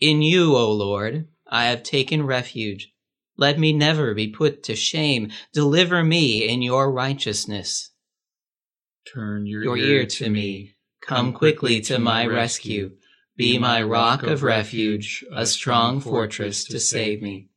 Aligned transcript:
In 0.00 0.22
you, 0.22 0.56
O 0.56 0.72
Lord, 0.72 1.28
I 1.46 1.66
have 1.66 1.82
taken 1.82 2.24
refuge. 2.24 2.92
Let 3.36 3.58
me 3.58 3.72
never 3.72 4.14
be 4.14 4.28
put 4.28 4.62
to 4.64 4.74
shame. 4.74 5.30
Deliver 5.52 6.02
me 6.02 6.48
in 6.48 6.62
your 6.62 6.90
righteousness. 6.90 7.90
Turn 9.12 9.46
your, 9.46 9.62
Your 9.62 9.76
ear 9.76 10.06
to 10.06 10.30
me. 10.30 10.76
Come 11.02 11.32
quickly 11.32 11.80
to 11.82 11.98
my 11.98 12.26
rescue. 12.26 12.92
Be 13.36 13.58
my 13.58 13.82
rock 13.82 14.22
of 14.22 14.42
refuge, 14.42 15.24
a 15.32 15.46
strong 15.46 16.00
fortress 16.00 16.64
to 16.64 16.78
save 16.78 17.22
me. 17.22 17.48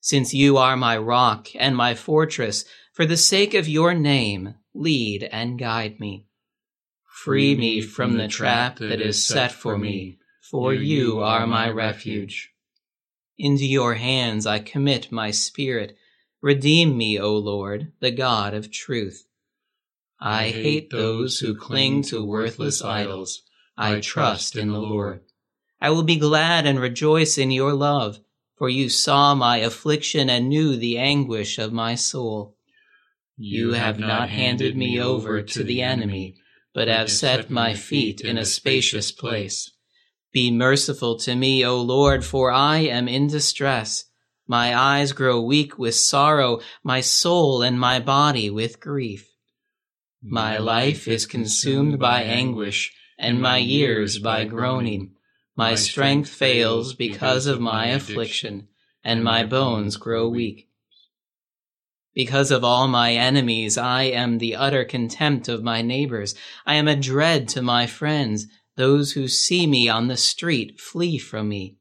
Since 0.00 0.34
you 0.34 0.58
are 0.58 0.76
my 0.76 0.96
rock 0.98 1.48
and 1.54 1.76
my 1.76 1.94
fortress, 1.94 2.64
for 2.92 3.06
the 3.06 3.16
sake 3.16 3.54
of 3.54 3.68
your 3.68 3.94
name, 3.94 4.54
lead 4.74 5.24
and 5.24 5.58
guide 5.58 5.98
me. 5.98 6.26
Free 7.08 7.54
me 7.54 7.80
from 7.80 8.16
the 8.16 8.28
trap 8.28 8.78
that 8.78 9.00
is 9.00 9.24
set 9.24 9.52
for 9.52 9.76
me, 9.76 10.19
for 10.50 10.74
you 10.74 11.20
are 11.20 11.46
my 11.46 11.68
refuge. 11.68 12.50
Into 13.38 13.64
your 13.64 13.94
hands 13.94 14.46
I 14.46 14.58
commit 14.58 15.12
my 15.12 15.30
spirit. 15.30 15.96
Redeem 16.42 16.96
me, 16.96 17.20
O 17.20 17.36
Lord, 17.36 17.92
the 18.00 18.10
God 18.10 18.52
of 18.52 18.72
truth. 18.72 19.28
I 20.20 20.48
hate 20.48 20.90
those 20.90 21.38
who 21.38 21.54
cling 21.54 22.02
to 22.04 22.24
worthless 22.24 22.82
idols. 22.82 23.42
I 23.76 24.00
trust 24.00 24.56
in 24.56 24.72
the 24.72 24.80
Lord. 24.80 25.20
I 25.80 25.90
will 25.90 26.02
be 26.02 26.16
glad 26.16 26.66
and 26.66 26.80
rejoice 26.80 27.38
in 27.38 27.52
your 27.52 27.72
love, 27.72 28.18
for 28.58 28.68
you 28.68 28.88
saw 28.88 29.36
my 29.36 29.58
affliction 29.58 30.28
and 30.28 30.48
knew 30.48 30.76
the 30.76 30.98
anguish 30.98 31.58
of 31.58 31.72
my 31.72 31.94
soul. 31.94 32.56
You 33.36 33.74
have 33.74 34.00
not 34.00 34.28
handed 34.28 34.76
me 34.76 35.00
over 35.00 35.42
to 35.42 35.62
the 35.62 35.80
enemy, 35.80 36.34
but 36.74 36.88
have 36.88 37.10
set 37.10 37.50
my 37.50 37.74
feet 37.74 38.20
in 38.20 38.36
a 38.36 38.44
spacious 38.44 39.12
place. 39.12 39.70
Be 40.32 40.50
merciful 40.50 41.16
to 41.20 41.34
me, 41.34 41.64
O 41.64 41.80
Lord, 41.80 42.24
for 42.24 42.52
I 42.52 42.78
am 42.78 43.08
in 43.08 43.26
distress. 43.26 44.04
My 44.46 44.76
eyes 44.76 45.12
grow 45.12 45.40
weak 45.40 45.78
with 45.78 45.94
sorrow, 45.94 46.60
my 46.82 47.00
soul 47.00 47.62
and 47.62 47.78
my 47.78 48.00
body 48.00 48.50
with 48.50 48.80
grief. 48.80 49.28
My 50.22 50.58
life 50.58 51.08
is 51.08 51.26
consumed 51.26 51.98
by 51.98 52.22
anguish, 52.22 52.92
and 53.18 53.40
my 53.40 53.58
years 53.58 54.18
by 54.18 54.44
groaning. 54.44 55.14
My 55.56 55.74
strength 55.74 56.28
fails 56.30 56.94
because 56.94 57.46
of 57.46 57.60
my 57.60 57.86
affliction, 57.86 58.68
and 59.02 59.24
my 59.24 59.44
bones 59.44 59.96
grow 59.96 60.28
weak. 60.28 60.68
Because 62.14 62.50
of 62.50 62.64
all 62.64 62.88
my 62.88 63.12
enemies, 63.14 63.78
I 63.78 64.04
am 64.04 64.38
the 64.38 64.56
utter 64.56 64.84
contempt 64.84 65.48
of 65.48 65.62
my 65.62 65.80
neighbors. 65.80 66.34
I 66.66 66.74
am 66.74 66.88
a 66.88 66.96
dread 66.96 67.48
to 67.50 67.62
my 67.62 67.86
friends. 67.86 68.46
Those 68.80 69.12
who 69.12 69.28
see 69.28 69.66
me 69.66 69.90
on 69.90 70.08
the 70.08 70.16
street 70.16 70.80
flee 70.80 71.18
from 71.18 71.50
me. 71.50 71.76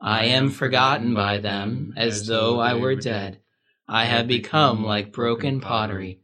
I 0.00 0.26
am 0.26 0.50
forgotten 0.50 1.14
by 1.14 1.38
them 1.38 1.94
as 1.96 2.28
though 2.28 2.60
I 2.60 2.74
were 2.74 2.94
dead. 2.94 3.40
I 3.88 4.04
have 4.04 4.28
become 4.28 4.84
like 4.84 5.10
broken 5.10 5.60
pottery. 5.60 6.20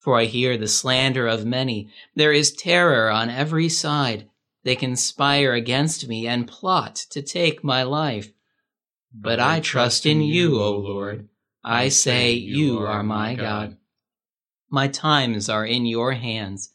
For 0.00 0.18
I 0.18 0.24
hear 0.24 0.58
the 0.58 0.66
slander 0.66 1.28
of 1.28 1.46
many. 1.46 1.90
There 2.16 2.32
is 2.32 2.50
terror 2.50 3.08
on 3.08 3.30
every 3.30 3.68
side. 3.68 4.28
They 4.64 4.74
conspire 4.74 5.52
against 5.52 6.08
me 6.08 6.26
and 6.26 6.48
plot 6.48 6.96
to 7.10 7.22
take 7.22 7.62
my 7.62 7.84
life. 7.84 8.32
But 9.14 9.38
I 9.38 9.60
trust 9.60 10.06
in 10.06 10.22
you, 10.22 10.60
O 10.60 10.72
Lord. 10.72 11.28
I 11.62 11.88
say, 11.88 12.32
You 12.32 12.80
are 12.80 13.04
my 13.04 13.36
God. 13.36 13.76
My 14.68 14.88
times 14.88 15.48
are 15.48 15.64
in 15.64 15.86
your 15.86 16.14
hands. 16.14 16.70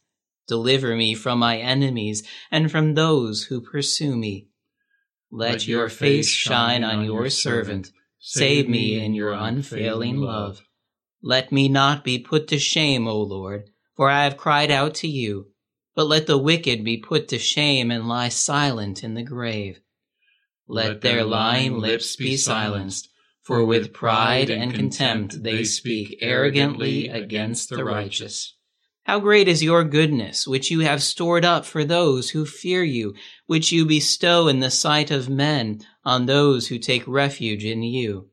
Deliver 0.48 0.96
me 0.96 1.16
from 1.16 1.40
my 1.40 1.58
enemies 1.58 2.24
and 2.52 2.72
from 2.72 2.94
those 2.94 3.44
who 3.44 3.62
pursue 3.62 4.16
me. 4.16 4.48
Let 5.32 5.68
your 5.68 5.90
face 5.90 6.30
shine 6.30 6.84
on 6.84 7.04
your 7.04 7.30
servant. 7.30 7.92
Save 8.20 8.70
me 8.70 9.04
in 9.04 9.14
your 9.14 9.34
unfailing 9.34 10.18
love. 10.18 10.62
Let 11.22 11.52
me 11.52 11.68
not 11.68 12.04
be 12.04 12.20
put 12.20 12.48
to 12.50 12.60
shame, 12.60 13.08
O 13.08 13.22
Lord, 13.22 13.70
for 13.96 14.10
I 14.10 14.24
have 14.24 14.38
cried 14.38 14.72
out 14.72 14.94
to 14.96 15.08
you. 15.08 15.52
But 15.96 16.08
let 16.08 16.28
the 16.28 16.38
wicked 16.38 16.84
be 16.84 16.98
put 16.98 17.28
to 17.30 17.40
shame 17.40 17.90
and 17.90 18.08
lie 18.08 18.30
silent 18.30 19.04
in 19.04 19.14
the 19.14 19.24
grave. 19.24 19.80
Let 20.68 21.02
their 21.02 21.24
lying 21.24 21.78
lips 21.78 22.16
be 22.16 22.38
silenced, 22.38 23.10
for 23.42 23.64
with 23.64 23.94
pride 23.94 24.50
and 24.50 24.74
contempt 24.74 25.44
they 25.44 25.64
speak 25.64 26.18
arrogantly 26.22 27.08
against 27.08 27.70
the 27.70 27.84
righteous. 27.84 28.55
How 29.06 29.20
great 29.20 29.48
is 29.48 29.62
your 29.62 29.84
goodness, 29.84 30.48
which 30.48 30.72
you 30.72 30.80
have 30.80 31.04
stored 31.04 31.46
up 31.46 31.64
for 31.64 31.86
those 31.86 32.32
who 32.32 32.44
fear 32.44 32.84
you, 32.84 33.14
which 33.46 33.72
you 33.72 33.86
bestow 33.86 34.48
in 34.48 34.62
the 34.62 34.72
sight 34.72 35.12
of 35.12 35.30
men 35.30 35.82
on 36.04 36.26
those 36.26 36.68
who 36.68 36.80
take 36.80 37.08
refuge 37.08 37.64
in 37.64 37.84
you. 37.84 38.32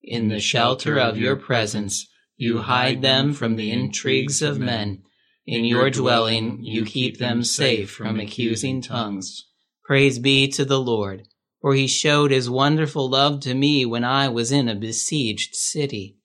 In 0.00 0.28
the 0.28 0.38
shelter 0.38 0.96
of 0.96 1.18
your 1.18 1.34
presence, 1.34 2.06
you 2.36 2.58
hide 2.58 3.02
them 3.02 3.32
from 3.32 3.56
the 3.56 3.72
intrigues 3.72 4.42
of 4.42 4.60
men. 4.60 5.02
In 5.44 5.64
your 5.64 5.90
dwelling, 5.90 6.62
you 6.62 6.84
keep 6.84 7.18
them 7.18 7.42
safe 7.42 7.90
from 7.90 8.20
accusing 8.20 8.82
tongues. 8.82 9.46
Praise 9.84 10.20
be 10.20 10.46
to 10.52 10.64
the 10.64 10.80
Lord, 10.80 11.26
for 11.60 11.74
he 11.74 11.88
showed 11.88 12.30
his 12.30 12.48
wonderful 12.48 13.10
love 13.10 13.40
to 13.40 13.54
me 13.54 13.84
when 13.84 14.04
I 14.04 14.28
was 14.28 14.52
in 14.52 14.68
a 14.68 14.76
besieged 14.76 15.56
city. 15.56 16.16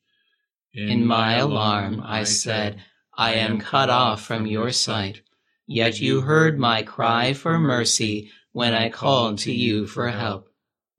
In 0.72 1.04
my 1.04 1.38
alarm, 1.38 2.00
I 2.06 2.26
said, 2.26 2.84
I 3.18 3.34
am 3.34 3.60
cut 3.60 3.90
off 3.90 4.22
from 4.22 4.46
your 4.46 4.72
sight. 4.72 5.22
Yet 5.68 6.00
you 6.00 6.22
heard 6.22 6.60
my 6.60 6.84
cry 6.84 7.34
for 7.34 7.58
mercy 7.58 8.32
when 8.52 8.74
I 8.74 8.90
called 8.90 9.40
to 9.40 9.52
you 9.52 9.88
for 9.88 10.10
help. 10.10 10.50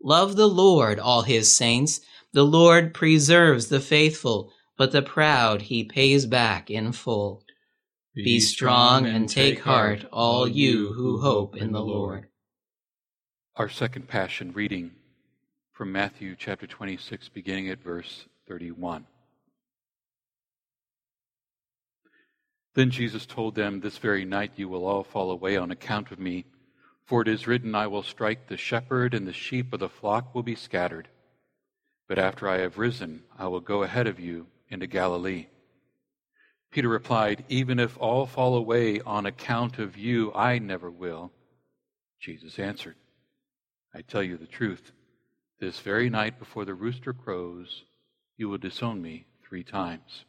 Love 0.03 0.37
the 0.37 0.49
Lord, 0.49 0.99
all 0.99 1.22
his 1.22 1.54
saints. 1.54 2.00
The 2.32 2.44
Lord 2.44 2.94
preserves 2.94 3.69
the 3.69 3.81
faithful, 3.81 4.53
but 4.77 4.93
the 4.93 5.03
proud 5.03 5.62
he 5.62 5.84
pays 5.84 6.27
back 6.27 6.71
in 6.71 6.93
full. 6.93 7.43
Be 8.15 8.41
strong 8.41 9.06
and 9.06 9.28
take 9.28 9.60
heart, 9.60 10.06
all 10.10 10.48
you 10.48 10.93
who 10.94 11.21
hope 11.21 11.56
in 11.56 11.72
the 11.72 11.83
Lord. 11.83 12.28
Our 13.56 13.69
second 13.69 14.09
passion 14.09 14.53
reading 14.53 14.93
from 15.72 15.93
Matthew 15.93 16.34
chapter 16.38 16.66
26, 16.66 17.28
beginning 17.28 17.69
at 17.69 17.83
verse 17.83 18.27
31. 18.48 19.06
Then 22.77 22.91
Jesus 22.91 23.25
told 23.25 23.55
them, 23.55 23.81
This 23.81 23.97
very 23.97 24.27
night 24.27 24.53
you 24.57 24.69
will 24.69 24.85
all 24.85 25.03
fall 25.03 25.31
away 25.31 25.57
on 25.57 25.71
account 25.71 26.13
of 26.13 26.19
me. 26.19 26.45
For 27.07 27.23
it 27.23 27.29
is 27.29 27.47
written, 27.47 27.75
I 27.75 27.87
will 27.87 28.03
strike 28.03 28.49
the 28.49 28.59
shepherd, 28.59 29.15
and 29.15 29.27
the 29.27 29.33
sheep 29.33 29.73
of 29.73 29.81
the 29.81 29.89
flock 29.89 30.35
will 30.35 30.43
be 30.43 30.55
scattered. 30.55 31.09
But 32.07 32.19
after 32.19 32.47
I 32.47 32.59
have 32.59 32.77
risen, 32.77 33.23
I 33.39 33.47
will 33.47 33.61
go 33.61 33.83
ahead 33.83 34.07
of 34.07 34.21
you 34.21 34.49
into 34.69 34.87
Galilee. 34.87 35.47
Peter 36.71 36.91
replied, 36.91 37.47
Even 37.49 37.79
if 37.79 37.97
all 37.97 38.27
fall 38.27 38.55
away 38.55 39.01
on 39.01 39.25
account 39.25 39.79
of 39.79 39.97
you, 39.97 40.31
I 40.35 40.59
never 40.59 40.91
will. 40.91 41.33
Jesus 42.21 42.59
answered, 42.59 42.97
I 43.95 44.03
tell 44.03 44.23
you 44.23 44.37
the 44.37 44.47
truth. 44.47 44.93
This 45.61 45.81
very 45.81 46.11
night 46.11 46.39
before 46.39 46.67
the 46.67 46.75
rooster 46.75 47.15
crows, 47.15 47.85
you 48.37 48.51
will 48.51 48.59
disown 48.59 49.01
me 49.01 49.25
three 49.49 49.65
times. 49.65 50.27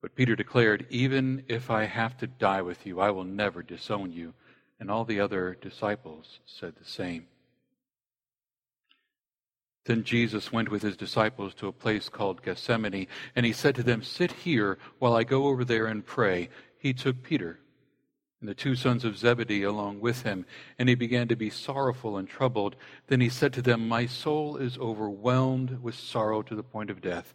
But 0.00 0.14
Peter 0.14 0.36
declared, 0.36 0.86
Even 0.90 1.44
if 1.48 1.70
I 1.70 1.84
have 1.84 2.16
to 2.18 2.26
die 2.26 2.62
with 2.62 2.86
you, 2.86 3.00
I 3.00 3.10
will 3.10 3.24
never 3.24 3.62
disown 3.62 4.12
you. 4.12 4.34
And 4.78 4.90
all 4.90 5.04
the 5.04 5.20
other 5.20 5.56
disciples 5.60 6.40
said 6.44 6.74
the 6.76 6.84
same. 6.84 7.26
Then 9.86 10.04
Jesus 10.04 10.52
went 10.52 10.68
with 10.68 10.82
his 10.82 10.96
disciples 10.96 11.54
to 11.54 11.68
a 11.68 11.72
place 11.72 12.08
called 12.08 12.42
Gethsemane, 12.42 13.06
and 13.34 13.46
he 13.46 13.52
said 13.52 13.74
to 13.76 13.82
them, 13.82 14.02
Sit 14.02 14.32
here 14.32 14.78
while 14.98 15.14
I 15.14 15.24
go 15.24 15.46
over 15.46 15.64
there 15.64 15.86
and 15.86 16.04
pray. 16.04 16.50
He 16.78 16.92
took 16.92 17.22
Peter 17.22 17.60
and 18.40 18.48
the 18.48 18.54
two 18.54 18.74
sons 18.74 19.04
of 19.04 19.16
Zebedee 19.16 19.62
along 19.62 20.00
with 20.00 20.22
him, 20.22 20.44
and 20.78 20.88
he 20.88 20.94
began 20.94 21.28
to 21.28 21.36
be 21.36 21.50
sorrowful 21.50 22.16
and 22.16 22.28
troubled. 22.28 22.76
Then 23.06 23.20
he 23.20 23.28
said 23.28 23.52
to 23.54 23.62
them, 23.62 23.88
My 23.88 24.06
soul 24.06 24.56
is 24.56 24.76
overwhelmed 24.76 25.82
with 25.82 25.94
sorrow 25.94 26.42
to 26.42 26.54
the 26.54 26.62
point 26.62 26.90
of 26.90 27.00
death. 27.00 27.34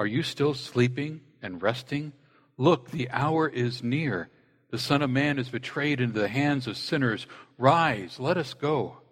Are 0.00 0.06
you 0.06 0.22
still 0.22 0.54
sleeping 0.54 1.20
and 1.42 1.62
resting? 1.62 2.14
Look, 2.56 2.90
the 2.90 3.10
hour 3.10 3.46
is 3.46 3.82
near. 3.82 4.30
The 4.70 4.78
Son 4.78 5.02
of 5.02 5.10
Man 5.10 5.38
is 5.38 5.50
betrayed 5.50 6.00
into 6.00 6.18
the 6.18 6.28
hands 6.28 6.66
of 6.66 6.78
sinners. 6.78 7.26
Rise, 7.58 8.18
let 8.18 8.38
us 8.38 8.54
go. 8.54 9.02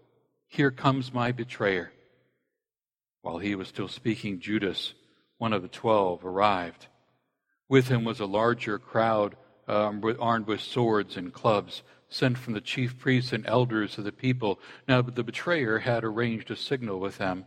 Here 0.46 0.70
comes 0.70 1.12
my 1.12 1.30
betrayer. 1.30 1.92
While 3.20 3.36
he 3.36 3.54
was 3.54 3.68
still 3.68 3.88
speaking, 3.88 4.40
Judas, 4.40 4.94
one 5.36 5.52
of 5.52 5.60
the 5.60 5.68
twelve, 5.68 6.24
arrived. 6.24 6.86
With 7.68 7.88
him 7.88 8.02
was 8.02 8.20
a 8.20 8.24
larger 8.24 8.78
crowd 8.78 9.36
um, 9.66 10.02
armed 10.18 10.46
with 10.46 10.62
swords 10.62 11.18
and 11.18 11.34
clubs, 11.34 11.82
sent 12.08 12.38
from 12.38 12.54
the 12.54 12.62
chief 12.62 12.98
priests 12.98 13.34
and 13.34 13.44
elders 13.44 13.98
of 13.98 14.04
the 14.04 14.10
people. 14.10 14.58
Now 14.88 15.02
the 15.02 15.22
betrayer 15.22 15.80
had 15.80 16.02
arranged 16.02 16.50
a 16.50 16.56
signal 16.56 16.98
with 16.98 17.18
them. 17.18 17.44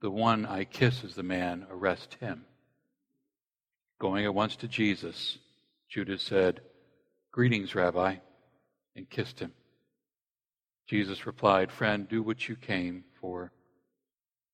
The 0.00 0.12
one 0.12 0.46
I 0.46 0.62
kiss 0.62 1.02
is 1.02 1.16
the 1.16 1.24
man, 1.24 1.66
arrest 1.72 2.18
him. 2.20 2.44
Going 3.98 4.24
at 4.24 4.34
once 4.34 4.54
to 4.56 4.68
Jesus, 4.68 5.38
Judas 5.88 6.22
said, 6.22 6.60
Greetings, 7.32 7.74
Rabbi, 7.74 8.16
and 8.94 9.10
kissed 9.10 9.40
him. 9.40 9.52
Jesus 10.86 11.26
replied, 11.26 11.72
Friend, 11.72 12.08
do 12.08 12.22
what 12.22 12.48
you 12.48 12.56
came 12.56 13.04
for. 13.20 13.52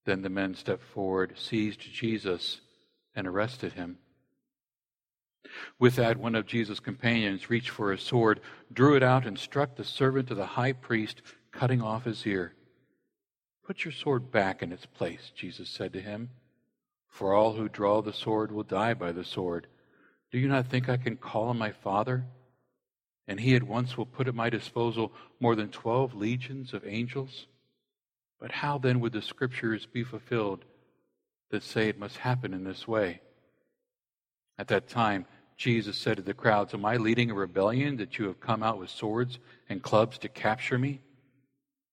Then 0.06 0.22
the 0.22 0.30
men 0.30 0.54
stepped 0.54 0.82
forward, 0.82 1.34
seized 1.36 1.80
Jesus, 1.80 2.60
and 3.14 3.26
arrested 3.26 3.74
him. 3.74 3.98
With 5.78 5.96
that, 5.96 6.16
one 6.16 6.34
of 6.34 6.46
Jesus' 6.46 6.80
companions 6.80 7.50
reached 7.50 7.70
for 7.70 7.92
his 7.92 8.02
sword, 8.02 8.40
drew 8.72 8.96
it 8.96 9.02
out, 9.02 9.26
and 9.26 9.38
struck 9.38 9.76
the 9.76 9.84
servant 9.84 10.30
of 10.30 10.36
the 10.36 10.46
high 10.46 10.72
priest, 10.72 11.22
cutting 11.52 11.82
off 11.82 12.04
his 12.04 12.26
ear. 12.26 12.54
Put 13.64 13.84
your 13.84 13.92
sword 13.92 14.30
back 14.30 14.62
in 14.62 14.72
its 14.72 14.86
place, 14.86 15.32
Jesus 15.34 15.68
said 15.68 15.92
to 15.92 16.00
him, 16.00 16.30
for 17.14 17.32
all 17.32 17.52
who 17.52 17.68
draw 17.68 18.02
the 18.02 18.12
sword 18.12 18.50
will 18.50 18.64
die 18.64 18.92
by 18.92 19.12
the 19.12 19.22
sword. 19.22 19.68
Do 20.32 20.38
you 20.38 20.48
not 20.48 20.66
think 20.66 20.88
I 20.88 20.96
can 20.96 21.16
call 21.16 21.44
on 21.44 21.56
my 21.56 21.70
Father? 21.70 22.24
And 23.28 23.38
he 23.38 23.54
at 23.54 23.62
once 23.62 23.96
will 23.96 24.04
put 24.04 24.26
at 24.26 24.34
my 24.34 24.50
disposal 24.50 25.12
more 25.38 25.54
than 25.54 25.68
twelve 25.68 26.12
legions 26.12 26.74
of 26.74 26.84
angels? 26.84 27.46
But 28.40 28.50
how 28.50 28.78
then 28.78 28.98
would 28.98 29.12
the 29.12 29.22
scriptures 29.22 29.86
be 29.86 30.02
fulfilled 30.02 30.64
that 31.52 31.62
say 31.62 31.88
it 31.88 32.00
must 32.00 32.16
happen 32.16 32.52
in 32.52 32.64
this 32.64 32.88
way? 32.88 33.20
At 34.58 34.66
that 34.66 34.88
time, 34.88 35.26
Jesus 35.56 35.96
said 35.96 36.16
to 36.16 36.22
the 36.24 36.34
crowds, 36.34 36.74
Am 36.74 36.84
I 36.84 36.96
leading 36.96 37.30
a 37.30 37.34
rebellion 37.34 37.96
that 37.98 38.18
you 38.18 38.24
have 38.26 38.40
come 38.40 38.64
out 38.64 38.80
with 38.80 38.90
swords 38.90 39.38
and 39.68 39.80
clubs 39.80 40.18
to 40.18 40.28
capture 40.28 40.78
me? 40.78 41.00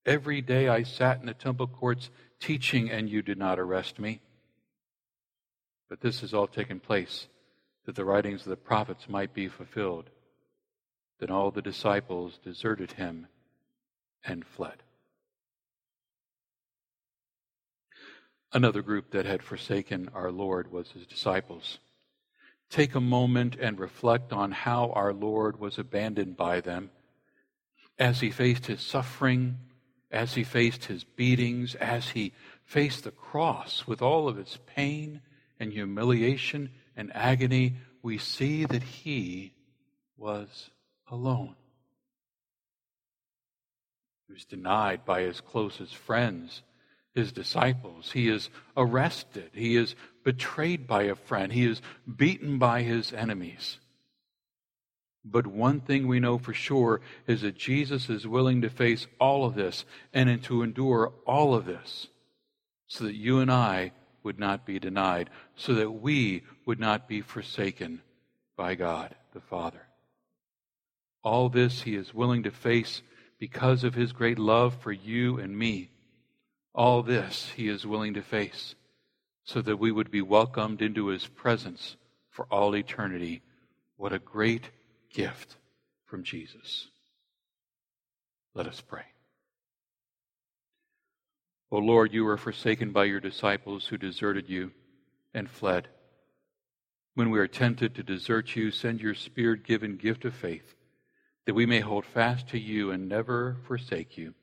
Every 0.03 0.41
day 0.41 0.67
I 0.67 0.81
sat 0.81 1.19
in 1.19 1.27
the 1.27 1.35
temple 1.35 1.67
courts 1.67 2.09
teaching, 2.39 2.89
and 2.89 3.07
you 3.07 3.21
did 3.21 3.38
not 3.38 3.59
arrest 3.59 4.00
me. 4.00 4.19
But 5.91 5.99
this 5.99 6.21
has 6.21 6.33
all 6.33 6.47
taken 6.47 6.79
place 6.79 7.27
that 7.85 7.95
the 7.95 8.05
writings 8.05 8.43
of 8.43 8.49
the 8.49 8.55
prophets 8.55 9.09
might 9.09 9.33
be 9.33 9.49
fulfilled. 9.49 10.09
Then 11.19 11.29
all 11.29 11.51
the 11.51 11.61
disciples 11.61 12.39
deserted 12.41 12.93
him 12.93 13.27
and 14.23 14.45
fled. 14.45 14.83
Another 18.53 18.81
group 18.81 19.11
that 19.11 19.25
had 19.25 19.43
forsaken 19.43 20.09
our 20.13 20.31
Lord 20.31 20.71
was 20.71 20.91
his 20.91 21.05
disciples. 21.05 21.79
Take 22.69 22.95
a 22.95 23.01
moment 23.01 23.57
and 23.59 23.77
reflect 23.77 24.31
on 24.31 24.51
how 24.53 24.91
our 24.91 25.11
Lord 25.11 25.59
was 25.59 25.77
abandoned 25.77 26.38
by 26.38 26.61
them 26.61 26.91
as 27.99 28.21
he 28.21 28.31
faced 28.31 28.67
his 28.67 28.79
suffering, 28.79 29.57
as 30.09 30.35
he 30.35 30.45
faced 30.45 30.85
his 30.85 31.03
beatings, 31.03 31.75
as 31.75 32.11
he 32.11 32.31
faced 32.63 33.03
the 33.03 33.11
cross 33.11 33.85
with 33.85 34.01
all 34.01 34.29
of 34.29 34.39
its 34.39 34.57
pain 34.65 35.19
and 35.61 35.71
humiliation 35.71 36.71
and 36.97 37.15
agony. 37.15 37.75
We 38.01 38.17
see 38.17 38.65
that 38.65 38.81
he 38.81 39.53
was 40.17 40.71
alone. 41.09 41.55
He 44.27 44.33
was 44.33 44.43
denied 44.43 45.05
by 45.05 45.21
his 45.21 45.39
closest 45.39 45.95
friends, 45.95 46.63
his 47.13 47.31
disciples. 47.31 48.11
He 48.11 48.27
is 48.27 48.49
arrested. 48.75 49.51
He 49.53 49.77
is 49.77 49.95
betrayed 50.23 50.87
by 50.87 51.03
a 51.03 51.15
friend. 51.15 51.53
He 51.53 51.65
is 51.65 51.81
beaten 52.13 52.57
by 52.57 52.81
his 52.81 53.13
enemies. 53.13 53.77
But 55.23 55.45
one 55.45 55.81
thing 55.81 56.07
we 56.07 56.19
know 56.19 56.39
for 56.39 56.55
sure 56.55 57.01
is 57.27 57.41
that 57.41 57.55
Jesus 57.55 58.09
is 58.09 58.25
willing 58.25 58.63
to 58.63 58.69
face 58.71 59.05
all 59.19 59.45
of 59.45 59.53
this 59.53 59.85
and 60.11 60.43
to 60.43 60.63
endure 60.63 61.13
all 61.27 61.53
of 61.53 61.65
this 61.65 62.07
so 62.87 63.03
that 63.03 63.13
you 63.13 63.39
and 63.39 63.51
I 63.51 63.91
would 64.23 64.39
not 64.39 64.65
be 64.65 64.79
denied, 64.79 65.29
so 65.56 65.73
that 65.73 65.91
we 65.91 66.44
would 66.65 66.79
not 66.79 67.07
be 67.07 67.21
forsaken 67.21 68.01
by 68.56 68.75
God 68.75 69.15
the 69.33 69.41
Father. 69.41 69.81
All 71.23 71.50
this 71.50 71.81
he 71.81 71.95
is 71.95 72.13
willing 72.13 72.44
to 72.44 72.51
face 72.51 73.01
because 73.39 73.83
of 73.83 73.95
his 73.95 74.12
great 74.12 74.39
love 74.39 74.75
for 74.81 74.91
you 74.91 75.39
and 75.39 75.57
me. 75.57 75.89
All 76.73 77.03
this 77.03 77.51
he 77.56 77.68
is 77.68 77.85
willing 77.85 78.13
to 78.13 78.21
face 78.21 78.75
so 79.44 79.62
that 79.62 79.77
we 79.77 79.91
would 79.91 80.12
be 80.12 80.21
welcomed 80.21 80.81
into 80.81 81.07
his 81.07 81.27
presence 81.27 81.97
for 82.29 82.45
all 82.51 82.75
eternity. 82.75 83.41
What 83.97 84.13
a 84.13 84.19
great 84.19 84.69
gift 85.12 85.57
from 86.06 86.24
Jesus. 86.24 86.88
Let 88.53 88.67
us 88.67 88.81
pray. 88.81 89.03
O 91.71 91.77
Lord, 91.77 92.13
you 92.13 92.25
were 92.25 92.38
forsaken 92.38 92.91
by 92.91 93.06
your 93.06 93.21
disciples 93.21 93.88
who 93.88 93.97
deserted 93.97 94.50
you 94.50 94.71
and 95.33 95.50
fled. 95.50 95.88
When 97.15 97.29
we 97.29 97.39
are 97.39 97.47
tempted 97.47 97.95
to 97.95 98.03
desert 98.03 98.56
you, 98.56 98.71
send 98.71 99.01
your 99.01 99.15
spirit 99.15 99.63
given 99.63 99.95
gift 99.95 100.25
of 100.25 100.35
faith 100.35 100.75
that 101.45 101.53
we 101.53 101.65
may 101.65 101.79
hold 101.79 102.06
fast 102.06 102.50
to 102.50 102.59
you 102.59 102.91
and 102.91 103.09
never 103.09 103.57
forsake 103.68 104.18
you. 104.18 104.33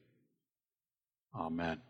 Amen. 1.35 1.81